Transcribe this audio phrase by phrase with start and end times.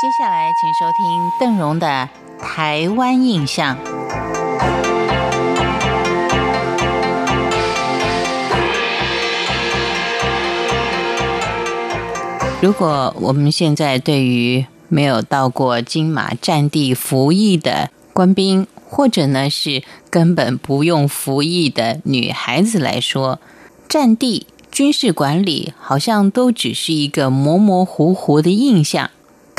[0.00, 2.08] 接下来，请收听邓荣的
[2.42, 3.76] 《台湾印象》。
[12.62, 23.38] 如果我们现在对于没有到过金马战地服役的官兵，或者呢是根本不用服役的女孩子来说，
[23.86, 29.10] 战地军事管理好像都只是一个模模糊糊的印象，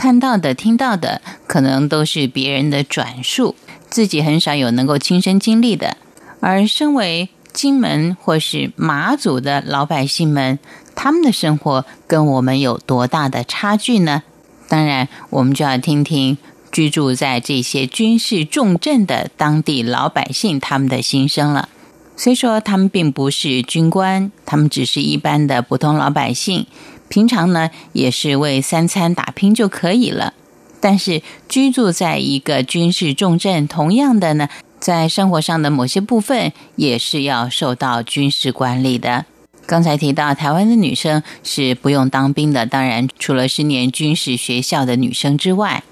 [0.01, 3.55] 看到的、听到的，可能都是别人的转述，
[3.87, 5.95] 自己很少有能够亲身经历的。
[6.39, 10.57] 而身为金门或是马祖的老百姓们，
[10.95, 14.23] 他们的生活跟我们有多大的差距呢？
[14.67, 16.39] 当然，我们就要听听
[16.71, 21.69] 居住在这些军事重镇的当地老百姓他们的心声了。
[22.15, 26.65] 虽说他们并不是军官，他们只是一般的普通老百姓，
[27.09, 30.33] 平常呢也是为三餐打拼就可以了。
[30.79, 34.49] 但是居住在一个军事重镇，同样的呢。
[34.79, 39.27] 在生活上的某些部分也是要受到军事管理的。
[39.67, 45.83] 刚才提到台湾的女生是不用当兵的，当然除了是念军事学校的女生之外，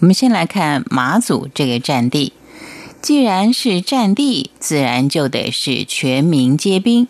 [0.00, 2.34] 我们先来看马祖这个战地。
[3.00, 7.06] 既然是战地，自然就得是全民皆兵。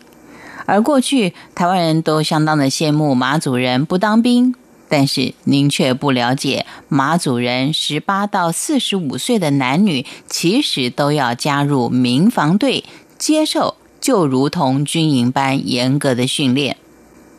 [0.65, 4.53] 而过去台湾人都相当的羡慕马祖人不当兵。
[4.91, 12.83] 但是您却不了解，马祖人十八到四十五岁的男女，其实都要加入民防队，
[13.19, 16.77] 接受就如同军营般严格的训练。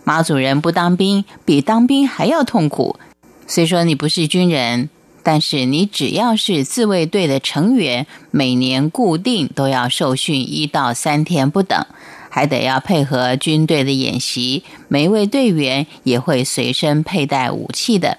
[0.04, 2.96] 马祖人不当兵，比当兵还要痛苦。
[3.48, 4.88] 虽说你不是军人，
[5.22, 11.84] 但是你只要是自卫队的成员，每年固定都要受训一到三天不等。
[12.32, 18.18] 还得要配合军队的演习，每位队员也会随身佩戴武器的。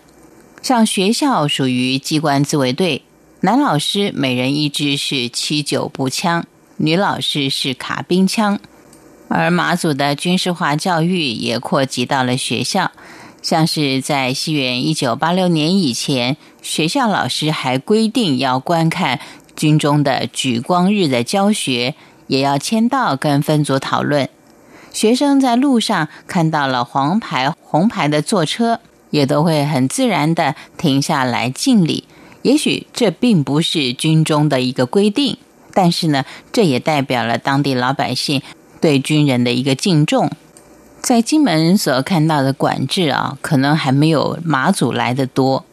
[0.61, 3.03] 像学校属于机关自卫队，
[3.39, 8.59] 男老师每人一支是七九步枪，女老师是卡宾枪。
[9.29, 12.91] 而马祖的军事化教育也扩及到了学校，
[13.41, 19.19] 像是在西元一九八六年以前，学校老师还规定要观看
[19.55, 21.95] 军中的举光日的教学。
[22.27, 24.29] 也要签到跟分组讨论。
[24.93, 28.79] 学生在路上看到了黄牌、红牌的坐车，
[29.09, 32.05] 也都会很自然的停下来敬礼。
[32.43, 35.35] 也许这并不是军中的一个规定，
[35.73, 36.23] 但是呢，
[36.53, 38.41] 这也代表了当地老百姓
[38.79, 40.31] 对军人的一个敬重。
[41.01, 45.65] 在金门所看到的管制啊，可能还没有马祖来的多。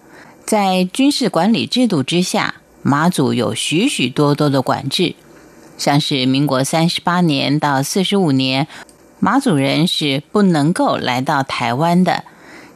[0.47, 5.15] 在军事管理制度之下，马祖有许许多多的管制。
[5.77, 8.67] 像是民国三十八年到四十五年，
[9.21, 12.25] 马祖人是不能够来到台湾的。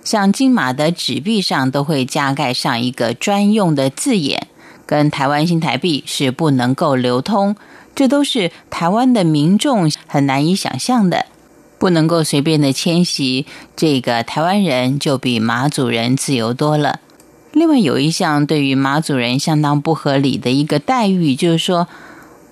[0.04, 4.46] 像金马的纸币上都会加盖上一个专用的字眼，
[4.84, 7.56] 跟台湾新台币是不能够流通。
[7.94, 11.26] 这都是台湾的民众很难以想象的，
[11.82, 13.44] 不能够随便的迁徙。
[13.74, 17.00] 这个台湾人就比马祖人自由多了。
[17.50, 21.88] 另外有一项对于马祖人相当不合理的一个待遇，就是说。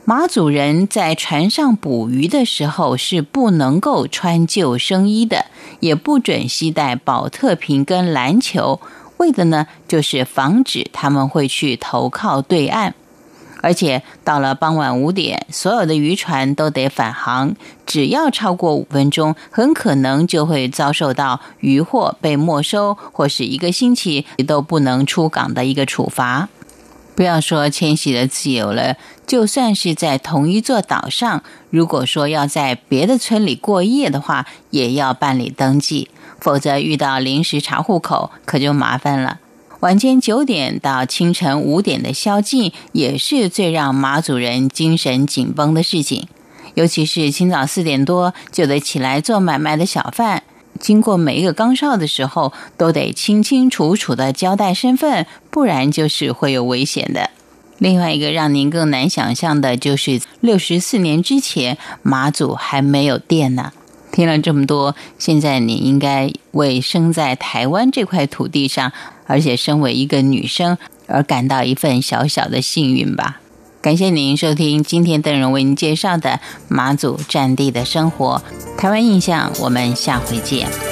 [0.06, 5.47] 马祖人在船上捕鱼的时候是不能够穿救生衣的，
[5.78, 8.80] 也不准携带保特瓶跟篮球，
[9.18, 12.97] 为的呢就是防止他们会去投靠对岸。
[13.62, 17.54] 而且到了傍晚五点，所有的渔船都得返航，
[17.87, 26.48] 只要超过五分钟，很可能就会遭受到渔获被没收，或是一个星期都不能出港的一个处罚。
[27.15, 36.09] 不要说迁徙的自由了，就算是在同一座岛上，如果说要在别的村里过夜的话，也要办理登记，
[36.41, 39.41] 否则遇到临时查户口，可就麻烦了。
[39.80, 46.28] 晚间九点到清晨五点的宵禁，也是最让马祖人精神紧绷的事情，
[46.74, 50.42] 尤其是清早四点多就得起来做买卖的小贩。
[50.78, 57.30] 经过每一个岗哨的时候，都得清清楚楚的交代身份，不然就是会有危险的。
[57.78, 63.72] 另外一个让您更难想象的就是，六十四年之前马祖还没有电呢。
[64.21, 68.93] 听了这么多，现在你应该为生在台湾这块土地上，
[69.27, 70.77] 而且身为一个女生
[71.07, 73.41] 而感到一份小小的幸运吧。
[73.81, 76.39] 感谢您收听今天邓荣为您介绍的
[76.69, 78.43] 马祖战地的生活，
[78.77, 80.90] 台湾印象，我们下回见。